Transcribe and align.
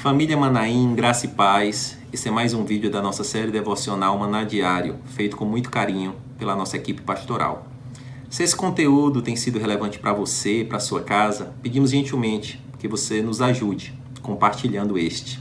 Família 0.00 0.34
Manaim, 0.34 0.94
graça 0.94 1.26
e 1.26 1.28
paz. 1.28 1.98
Esse 2.10 2.28
é 2.28 2.30
mais 2.30 2.54
um 2.54 2.64
vídeo 2.64 2.90
da 2.90 3.02
nossa 3.02 3.22
série 3.22 3.50
devocional 3.50 4.18
Maná 4.18 4.44
Diário, 4.44 4.96
feito 5.04 5.36
com 5.36 5.44
muito 5.44 5.70
carinho 5.70 6.14
pela 6.38 6.56
nossa 6.56 6.78
equipe 6.78 7.02
pastoral. 7.02 7.66
Se 8.30 8.42
esse 8.42 8.56
conteúdo 8.56 9.20
tem 9.20 9.36
sido 9.36 9.58
relevante 9.58 9.98
para 9.98 10.14
você, 10.14 10.64
para 10.66 10.80
sua 10.80 11.02
casa, 11.02 11.52
pedimos 11.60 11.90
gentilmente 11.90 12.58
que 12.78 12.88
você 12.88 13.20
nos 13.20 13.42
ajude 13.42 13.92
compartilhando 14.22 14.96
este. 14.96 15.38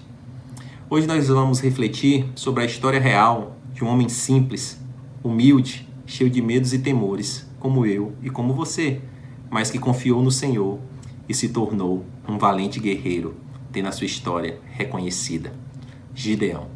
Hoje 0.89 1.07
nós 1.07 1.30
vamos 1.30 1.62
refletir 1.62 2.28
sobre 2.36 2.64
a 2.64 2.66
história 2.66 3.00
real 3.00 3.55
de 3.73 3.86
um 3.86 3.88
homem 3.88 4.10
simples, 4.10 4.78
humilde, 5.23 5.88
cheio 6.05 6.30
de 6.30 6.41
medos 6.41 6.73
e 6.73 6.80
temores, 6.80 7.50
como 7.62 7.86
eu 7.86 8.12
e 8.21 8.30
como 8.30 8.54
você, 8.54 9.00
mas 9.50 9.71
que 9.71 9.80
confiou 9.80 10.21
no 10.21 10.32
Senhor 10.32 10.80
e 11.29 11.33
se 11.33 11.47
tornou 11.47 12.04
um 12.28 12.37
valente 12.37 12.78
guerreiro 12.78 13.47
tendo 13.71 13.87
a 13.87 13.91
sua 13.91 14.05
história 14.05 14.59
reconhecida. 14.71 15.54
Gideão. 16.14 16.68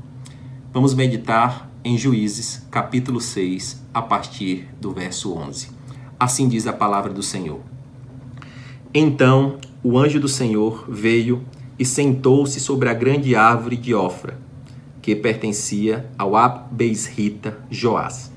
Vamos 0.72 0.94
meditar 0.94 1.70
em 1.84 1.98
Juízes, 1.98 2.66
capítulo 2.72 3.20
6, 3.20 3.84
a 3.94 4.02
partir 4.02 4.68
do 4.80 4.92
verso 4.92 5.34
11. 5.34 5.70
Assim 6.20 6.48
diz 6.48 6.66
a 6.66 6.74
palavra 6.74 7.12
do 7.12 7.22
Senhor. 7.22 7.60
Então 8.94 9.58
o 9.84 9.98
anjo 9.98 10.20
do 10.20 10.28
Senhor 10.28 10.86
veio 10.88 11.44
e 11.78 11.84
sentou-se 11.84 12.60
sobre 12.60 12.90
a 12.90 12.94
grande 12.94 13.36
árvore 13.36 13.76
de 13.76 13.94
Ofra, 13.94 14.40
que 15.02 15.16
pertencia 15.16 16.10
ao 16.18 16.36
Abesrita 16.36 17.60
Joás. 17.70 18.32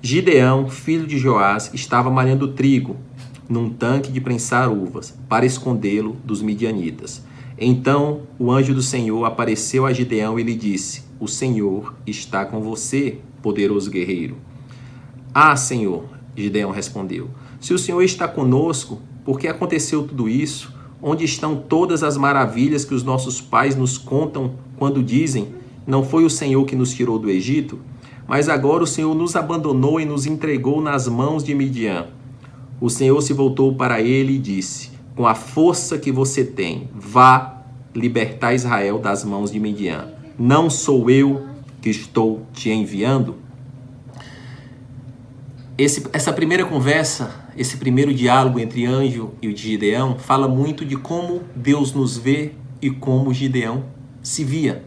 Gideão, 0.00 0.68
filho 0.68 1.06
de 1.06 1.18
Joás, 1.18 1.70
estava 1.72 2.10
malhando 2.10 2.48
trigo 2.48 2.96
num 3.48 3.70
tanque 3.70 4.12
de 4.12 4.20
prensar 4.20 4.70
uvas, 4.70 5.16
para 5.28 5.46
escondê-lo 5.46 6.16
dos 6.24 6.42
midianitas. 6.42 7.24
Então 7.60 8.22
o 8.38 8.52
anjo 8.52 8.72
do 8.72 8.82
Senhor 8.82 9.24
apareceu 9.24 9.84
a 9.84 9.92
Gideão 9.92 10.38
e 10.38 10.44
lhe 10.44 10.54
disse: 10.54 11.02
O 11.18 11.26
Senhor 11.26 11.94
está 12.06 12.44
com 12.44 12.60
você, 12.60 13.18
poderoso 13.42 13.90
guerreiro. 13.90 14.36
Ah, 15.34 15.56
Senhor, 15.56 16.04
Gideão 16.36 16.70
respondeu: 16.70 17.28
Se 17.60 17.74
o 17.74 17.78
Senhor 17.78 18.02
está 18.02 18.28
conosco, 18.28 19.00
por 19.24 19.40
que 19.40 19.48
aconteceu 19.48 20.06
tudo 20.06 20.28
isso? 20.28 20.72
Onde 21.02 21.24
estão 21.24 21.56
todas 21.56 22.02
as 22.02 22.16
maravilhas 22.16 22.84
que 22.84 22.94
os 22.94 23.02
nossos 23.02 23.40
pais 23.40 23.74
nos 23.74 23.98
contam 23.98 24.54
quando 24.76 25.02
dizem: 25.02 25.48
Não 25.84 26.04
foi 26.04 26.24
o 26.24 26.30
Senhor 26.30 26.64
que 26.64 26.76
nos 26.76 26.94
tirou 26.94 27.18
do 27.18 27.28
Egito? 27.28 27.80
Mas 28.28 28.48
agora 28.48 28.84
o 28.84 28.86
Senhor 28.86 29.14
nos 29.14 29.34
abandonou 29.34 30.00
e 30.00 30.04
nos 30.04 30.26
entregou 30.26 30.80
nas 30.80 31.08
mãos 31.08 31.42
de 31.42 31.54
Midian. 31.54 32.06
O 32.80 32.88
Senhor 32.88 33.20
se 33.20 33.32
voltou 33.32 33.74
para 33.74 34.00
ele 34.00 34.34
e 34.34 34.38
disse: 34.38 34.97
com 35.18 35.26
a 35.26 35.34
força 35.34 35.98
que 35.98 36.12
você 36.12 36.44
tem, 36.44 36.88
vá 36.94 37.64
libertar 37.92 38.54
Israel 38.54 39.00
das 39.00 39.24
mãos 39.24 39.50
de 39.50 39.58
Midian. 39.58 40.12
Não 40.38 40.70
sou 40.70 41.10
eu 41.10 41.44
que 41.82 41.90
estou 41.90 42.46
te 42.52 42.70
enviando? 42.70 43.34
Esse, 45.76 46.06
essa 46.12 46.32
primeira 46.32 46.64
conversa, 46.64 47.50
esse 47.56 47.78
primeiro 47.78 48.14
diálogo 48.14 48.60
entre 48.60 48.86
anjo 48.86 49.32
e 49.42 49.48
o 49.48 49.56
Gideão, 49.56 50.16
fala 50.16 50.46
muito 50.46 50.84
de 50.84 50.94
como 50.94 51.42
Deus 51.52 51.92
nos 51.92 52.16
vê 52.16 52.52
e 52.80 52.88
como 52.88 53.34
Gideão 53.34 53.86
se 54.22 54.44
via. 54.44 54.84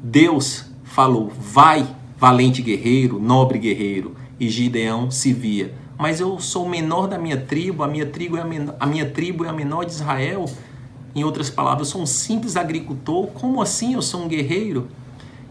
Deus 0.00 0.66
falou: 0.84 1.32
vai, 1.36 1.84
valente 2.16 2.62
guerreiro, 2.62 3.18
nobre 3.18 3.58
guerreiro, 3.58 4.14
e 4.38 4.48
Gideão 4.48 5.10
se 5.10 5.32
via 5.32 5.74
mas 5.98 6.20
eu 6.20 6.38
sou 6.40 6.66
o 6.66 6.68
menor 6.68 7.06
da 7.06 7.18
minha 7.18 7.40
tribo, 7.40 7.82
a 7.82 7.88
minha 7.88 8.06
tribo 8.06 8.36
é 8.36 8.40
a, 8.40 8.44
menor, 8.44 8.74
a 8.80 8.86
minha 8.86 9.08
tribo 9.08 9.44
é 9.44 9.48
a 9.48 9.52
menor 9.52 9.84
de 9.84 9.92
Israel. 9.92 10.44
Em 11.14 11.22
outras 11.22 11.48
palavras, 11.48 11.88
eu 11.88 11.92
sou 11.92 12.02
um 12.02 12.06
simples 12.06 12.56
agricultor. 12.56 13.28
Como 13.28 13.62
assim 13.62 13.94
eu 13.94 14.02
sou 14.02 14.24
um 14.24 14.28
guerreiro? 14.28 14.88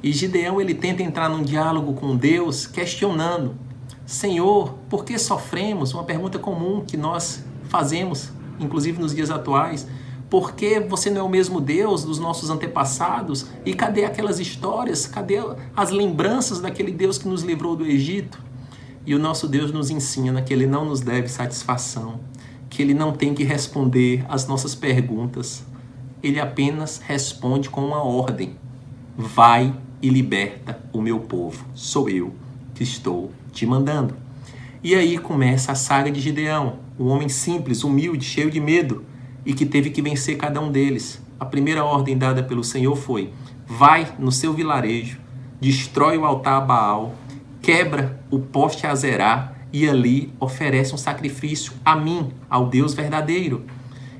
E 0.01 0.11
Gideão 0.11 0.59
ele 0.59 0.73
tenta 0.73 1.01
entrar 1.01 1.29
num 1.29 1.41
diálogo 1.41 1.93
com 1.93 2.15
Deus, 2.15 2.67
questionando: 2.67 3.55
Senhor, 4.05 4.73
por 4.89 5.05
que 5.05 5.17
sofremos? 5.17 5.93
Uma 5.93 6.03
pergunta 6.03 6.37
comum 6.37 6.83
que 6.85 6.97
nós 6.97 7.43
fazemos, 7.69 8.29
inclusive 8.59 9.01
nos 9.01 9.15
dias 9.15 9.31
atuais. 9.31 9.87
Por 10.29 10.53
que 10.53 10.79
você 10.79 11.09
não 11.09 11.21
é 11.21 11.23
o 11.23 11.29
mesmo 11.29 11.61
Deus 11.61 12.03
dos 12.03 12.19
nossos 12.19 12.49
antepassados? 12.49 13.45
E 13.63 13.73
cadê 13.73 14.03
aquelas 14.03 14.39
histórias? 14.39 15.05
Cadê 15.05 15.35
as 15.75 15.91
lembranças 15.91 16.59
daquele 16.59 16.91
Deus 16.91 17.17
que 17.17 17.27
nos 17.27 17.43
livrou 17.43 17.75
do 17.75 17.85
Egito? 17.85 18.39
E 19.05 19.13
o 19.13 19.19
nosso 19.19 19.47
Deus 19.47 19.71
nos 19.71 19.89
ensina 19.89 20.41
que 20.41 20.53
Ele 20.53 20.65
não 20.65 20.85
nos 20.85 21.01
deve 21.01 21.27
satisfação, 21.27 22.21
que 22.69 22.81
Ele 22.81 22.93
não 22.93 23.11
tem 23.11 23.33
que 23.33 23.43
responder 23.43 24.25
às 24.29 24.47
nossas 24.47 24.73
perguntas. 24.73 25.65
Ele 26.21 26.39
apenas 26.39 27.01
responde 27.05 27.69
com 27.69 27.85
uma 27.85 28.01
ordem: 28.01 28.55
Vai 29.17 29.73
e 30.01 30.09
liberta 30.09 30.79
o 30.93 31.01
meu 31.01 31.19
povo. 31.19 31.65
Sou 31.73 32.09
eu 32.09 32.33
que 32.73 32.83
estou 32.83 33.31
te 33.51 33.65
mandando. 33.65 34.15
E 34.81 34.95
aí 34.95 35.17
começa 35.17 35.71
a 35.71 35.75
saga 35.75 36.11
de 36.11 36.19
Gideão, 36.19 36.79
um 36.99 37.07
homem 37.07 37.29
simples, 37.29 37.83
humilde, 37.83 38.25
cheio 38.25 38.49
de 38.49 38.59
medo 38.59 39.03
e 39.45 39.53
que 39.53 39.65
teve 39.65 39.89
que 39.89 40.01
vencer 40.01 40.37
cada 40.37 40.61
um 40.61 40.71
deles. 40.71 41.21
A 41.39 41.45
primeira 41.45 41.83
ordem 41.83 42.17
dada 42.17 42.41
pelo 42.41 42.63
Senhor 42.63 42.95
foi: 42.95 43.33
Vai 43.67 44.13
no 44.17 44.31
seu 44.31 44.53
vilarejo, 44.53 45.19
destrói 45.59 46.17
o 46.17 46.25
altar 46.25 46.61
a 46.61 46.61
Baal 46.61 47.15
quebra 47.63 48.19
o 48.29 48.39
poste 48.39 48.85
a 48.85 48.93
Zerá 48.93 49.53
e 49.71 49.87
ali 49.87 50.33
oferece 50.37 50.93
um 50.93 50.97
sacrifício 50.97 51.71
a 51.83 51.95
mim, 51.95 52.31
ao 52.49 52.67
Deus 52.67 52.93
verdadeiro. 52.93 53.63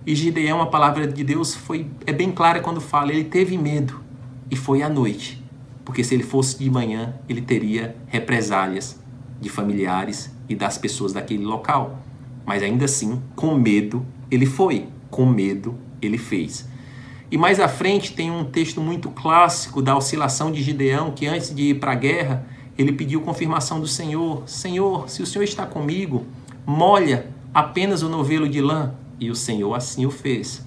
E 0.08 0.16
Gideão, 0.16 0.62
a 0.62 0.68
palavra 0.68 1.06
de 1.06 1.24
Deus 1.26 1.54
foi 1.54 1.86
é 2.08 2.14
bem 2.14 2.32
clara 2.32 2.62
quando 2.62 2.80
fala, 2.80 3.12
ele 3.12 3.26
teve 3.26 3.58
medo 3.58 4.02
e 4.50 4.56
foi 4.56 4.82
à 4.82 4.88
noite, 4.88 5.44
porque 5.84 6.06
se 6.06 6.16
ele 6.16 6.24
fosse 6.24 6.58
de 6.58 6.70
manhã, 6.70 7.16
ele 7.28 7.42
teria 7.42 7.98
represálias 8.08 8.98
de 9.42 9.50
familiares 9.50 10.34
e 10.48 10.56
das 10.56 10.78
pessoas 10.78 11.12
daquele 11.12 11.44
local. 11.44 12.00
Mas 12.46 12.64
ainda 12.64 12.86
assim, 12.86 13.22
com 13.36 13.56
medo, 13.56 14.06
ele 14.32 14.46
foi, 14.46 14.88
com 15.10 15.26
medo, 15.26 15.78
ele 16.02 16.18
fez. 16.18 16.66
E 17.30 17.38
mais 17.38 17.60
à 17.60 17.68
frente 17.68 18.14
tem 18.14 18.32
um 18.32 18.46
texto 18.46 18.80
muito 18.80 19.10
clássico 19.10 19.82
da 19.82 19.98
oscilação 19.98 20.50
de 20.50 20.64
Gideão, 20.64 21.12
que 21.12 21.28
antes 21.28 21.54
de 21.54 21.72
ir 21.72 21.80
para 21.80 21.92
a 21.92 21.96
guerra, 21.96 22.53
ele 22.78 22.92
pediu 22.92 23.22
confirmação 23.22 23.80
do 23.80 23.88
Senhor: 23.88 24.44
Senhor, 24.48 25.10
se 25.10 25.22
o 25.22 25.26
Senhor 25.26 25.44
está 25.44 25.66
comigo, 25.66 26.26
molha 26.66 27.28
apenas 27.54 28.02
o 28.02 28.10
novelo 28.10 28.48
de 28.48 28.62
lã. 28.62 28.94
E 29.20 29.30
o 29.30 29.36
Senhor 29.36 29.74
assim 29.74 30.06
o 30.06 30.12
fez. 30.12 30.66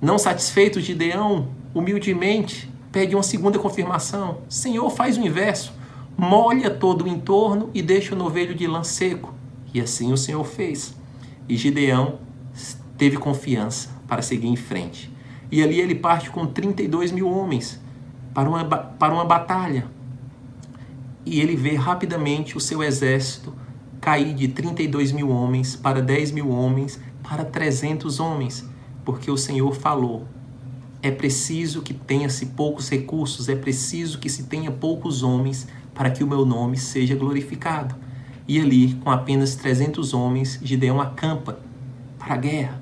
Não 0.00 0.18
satisfeito, 0.18 0.80
Gideão, 0.80 1.48
humildemente, 1.74 2.70
pede 2.90 3.16
uma 3.16 3.22
segunda 3.22 3.58
confirmação: 3.58 4.38
Senhor, 4.48 4.88
faz 4.90 5.16
o 5.16 5.20
inverso. 5.20 5.72
Molha 6.16 6.70
todo 6.70 7.04
o 7.04 7.08
entorno 7.08 7.70
e 7.72 7.80
deixa 7.80 8.14
o 8.14 8.18
novelo 8.18 8.54
de 8.54 8.66
lã 8.66 8.84
seco. 8.84 9.34
E 9.72 9.80
assim 9.80 10.12
o 10.12 10.16
Senhor 10.16 10.44
fez. 10.44 10.94
E 11.48 11.56
Gideão 11.56 12.18
teve 12.98 13.16
confiança 13.16 13.88
para 14.06 14.22
seguir 14.22 14.48
em 14.48 14.56
frente. 14.56 15.10
E 15.50 15.62
ali 15.62 15.80
ele 15.80 15.94
parte 15.94 16.30
com 16.30 16.46
32 16.46 17.10
mil 17.10 17.28
homens 17.28 17.80
para 18.34 18.48
uma, 18.48 18.64
para 18.64 19.12
uma 19.12 19.24
batalha, 19.24 19.86
e 21.24 21.40
ele 21.40 21.56
vê 21.56 21.74
rapidamente 21.74 22.56
o 22.56 22.60
seu 22.60 22.82
exército 22.82 23.54
cair 24.00 24.34
de 24.34 24.48
32 24.48 25.12
mil 25.12 25.30
homens 25.30 25.76
para 25.76 26.02
10 26.02 26.32
mil 26.32 26.50
homens 26.50 27.00
para 27.22 27.44
300 27.44 28.18
homens, 28.18 28.68
porque 29.04 29.30
o 29.30 29.36
Senhor 29.36 29.74
falou. 29.74 30.26
É 31.00 31.10
preciso 31.10 31.82
que 31.82 31.94
tenha-se 31.94 32.46
poucos 32.46 32.88
recursos, 32.88 33.48
é 33.48 33.54
preciso 33.54 34.18
que 34.18 34.28
se 34.28 34.44
tenha 34.44 34.70
poucos 34.70 35.22
homens 35.22 35.66
para 35.94 36.10
que 36.10 36.22
o 36.22 36.26
meu 36.26 36.44
nome 36.44 36.76
seja 36.76 37.14
glorificado. 37.14 37.94
E 38.46 38.60
ali, 38.60 38.94
com 38.94 39.10
apenas 39.10 39.54
300 39.54 40.14
homens, 40.14 40.58
Gideão 40.62 41.00
acampa 41.00 41.58
para 42.18 42.34
a 42.34 42.36
guerra. 42.36 42.80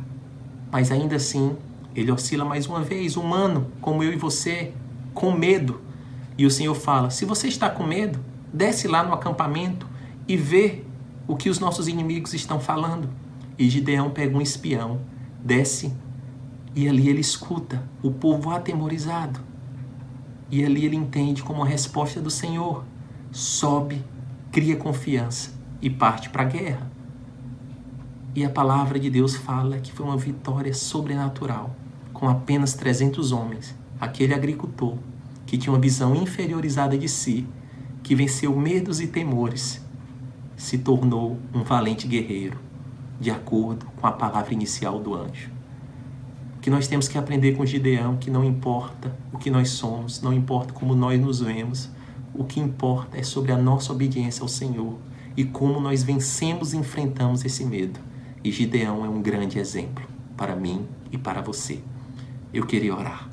Mas 0.72 0.90
ainda 0.90 1.16
assim, 1.16 1.56
ele 1.94 2.10
oscila 2.10 2.44
mais 2.44 2.66
uma 2.66 2.82
vez, 2.82 3.16
humano, 3.16 3.66
como 3.80 4.02
eu 4.02 4.12
e 4.12 4.16
você, 4.16 4.72
com 5.12 5.32
medo. 5.32 5.80
E 6.36 6.46
o 6.46 6.50
Senhor 6.50 6.74
fala: 6.74 7.10
se 7.10 7.24
você 7.24 7.48
está 7.48 7.68
com 7.68 7.84
medo, 7.84 8.18
desce 8.52 8.88
lá 8.88 9.02
no 9.02 9.12
acampamento 9.12 9.86
e 10.26 10.36
vê 10.36 10.84
o 11.26 11.36
que 11.36 11.48
os 11.48 11.58
nossos 11.58 11.88
inimigos 11.88 12.34
estão 12.34 12.60
falando. 12.60 13.08
E 13.58 13.68
Gideão 13.68 14.10
pega 14.10 14.36
um 14.36 14.40
espião, 14.40 15.00
desce 15.42 15.92
e 16.74 16.88
ali 16.88 17.08
ele 17.08 17.20
escuta 17.20 17.82
o 18.02 18.10
povo 18.10 18.50
atemorizado. 18.50 19.40
E 20.50 20.64
ali 20.64 20.84
ele 20.84 20.96
entende 20.96 21.42
como 21.42 21.62
a 21.62 21.66
resposta 21.66 22.20
do 22.20 22.30
Senhor. 22.30 22.84
Sobe, 23.30 24.04
cria 24.50 24.76
confiança 24.76 25.52
e 25.80 25.88
parte 25.88 26.30
para 26.30 26.42
a 26.42 26.46
guerra. 26.46 26.90
E 28.34 28.44
a 28.44 28.50
palavra 28.50 28.98
de 28.98 29.10
Deus 29.10 29.36
fala 29.36 29.78
que 29.78 29.92
foi 29.92 30.06
uma 30.06 30.16
vitória 30.16 30.72
sobrenatural, 30.72 31.74
com 32.12 32.28
apenas 32.28 32.74
300 32.74 33.32
homens. 33.32 33.74
Aquele 34.00 34.34
agricultor 34.34 34.96
que 35.46 35.58
tinha 35.58 35.72
uma 35.72 35.80
visão 35.80 36.14
inferiorizada 36.14 36.96
de 36.96 37.08
si, 37.08 37.46
que 38.02 38.14
venceu 38.14 38.56
medos 38.56 39.00
e 39.00 39.06
temores, 39.06 39.80
se 40.56 40.78
tornou 40.78 41.38
um 41.54 41.62
valente 41.62 42.06
guerreiro, 42.06 42.58
de 43.20 43.30
acordo 43.30 43.86
com 43.96 44.06
a 44.06 44.12
palavra 44.12 44.52
inicial 44.52 44.98
do 44.98 45.14
anjo. 45.14 45.50
que 46.60 46.68
nós 46.68 46.86
temos 46.86 47.08
que 47.08 47.16
aprender 47.16 47.56
com 47.56 47.64
Gideão 47.64 48.18
que 48.18 48.30
não 48.30 48.44
importa 48.44 49.16
o 49.32 49.38
que 49.38 49.50
nós 49.50 49.70
somos, 49.70 50.20
não 50.20 50.30
importa 50.30 50.74
como 50.74 50.94
nós 50.94 51.18
nos 51.18 51.40
vemos, 51.40 51.88
o 52.34 52.44
que 52.44 52.60
importa 52.60 53.16
é 53.16 53.22
sobre 53.22 53.50
a 53.50 53.56
nossa 53.56 53.92
obediência 53.92 54.42
ao 54.42 54.48
Senhor 54.48 54.98
e 55.36 55.44
como 55.44 55.80
nós 55.80 56.02
vencemos 56.02 56.74
e 56.74 56.76
enfrentamos 56.76 57.44
esse 57.46 57.64
medo. 57.64 57.98
E 58.44 58.52
Gideão 58.52 59.04
é 59.04 59.08
um 59.08 59.22
grande 59.22 59.58
exemplo 59.58 60.04
para 60.36 60.54
mim 60.54 60.86
e 61.10 61.16
para 61.16 61.40
você. 61.40 61.80
Eu 62.52 62.66
queria 62.66 62.94
orar. 62.94 63.28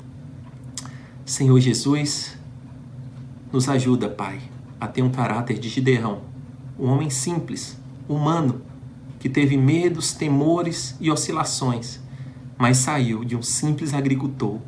Senhor 1.24 1.58
Jesus, 1.60 2.38
nos 3.52 3.68
ajuda, 3.68 4.08
Pai, 4.08 4.40
a 4.80 4.86
ter 4.86 5.02
um 5.02 5.10
caráter 5.10 5.58
de 5.58 5.68
Gideão, 5.68 6.22
um 6.78 6.88
homem 6.88 7.10
simples, 7.10 7.76
humano, 8.08 8.62
que 9.18 9.28
teve 9.28 9.56
medos, 9.56 10.12
temores 10.12 10.96
e 11.00 11.10
oscilações, 11.10 12.00
mas 12.56 12.78
saiu 12.78 13.24
de 13.24 13.36
um 13.36 13.42
simples 13.42 13.92
agricultor 13.92 14.58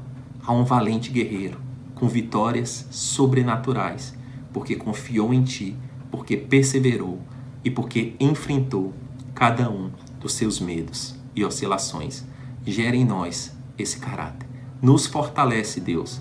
a 0.45 0.53
um 0.53 0.65
valente 0.65 1.11
guerreiro, 1.11 1.61
com 1.95 2.09
vitórias 2.09 2.87
sobrenaturais, 2.91 4.15
porque 4.53 4.75
confiou 4.75 5.33
em 5.33 5.43
Ti, 5.45 5.77
porque 6.11 6.37
perseverou 6.37 7.21
e 7.65 7.71
porque 7.71 8.15
enfrentou 8.19 8.93
cada 9.35 9.71
um 9.71 9.91
dos 10.19 10.35
seus 10.35 10.59
medos 10.59 11.15
e 11.35 11.45
oscilações. 11.45 12.25
Gera 12.67 12.97
em 12.97 13.05
nós 13.05 13.53
esse 13.79 13.99
caráter. 13.99 14.49
Nos 14.83 15.07
fortalece, 15.07 15.81
Deus, 15.81 16.21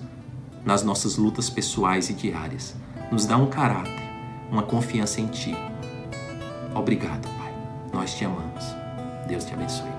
nas 0.66 0.84
nossas 0.84 1.18
lutas 1.18 1.50
pessoais 1.50 2.10
e 2.10 2.14
diárias. 2.14 2.76
Nos 3.12 3.26
dá 3.26 3.38
um 3.38 3.48
caráter, 3.48 3.92
uma 4.52 4.64
confiança 4.64 5.20
em 5.20 5.28
Ti. 5.28 5.56
Obrigado, 6.76 7.28
Pai. 7.38 7.54
Nós 7.92 8.14
te 8.14 8.24
amamos. 8.24 8.64
Deus 9.28 9.46
te 9.46 9.54
abençoe. 9.54 9.90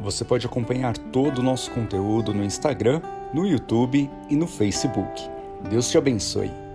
Você 0.00 0.24
pode 0.24 0.46
acompanhar 0.46 0.96
todo 0.96 1.38
o 1.38 1.42
nosso 1.42 1.70
conteúdo 1.70 2.34
no 2.34 2.44
Instagram, 2.44 3.00
no 3.32 3.46
YouTube 3.46 4.10
e 4.28 4.36
no 4.36 4.46
Facebook. 4.46 5.22
Deus 5.68 5.88
te 5.88 5.96
abençoe. 5.96 6.65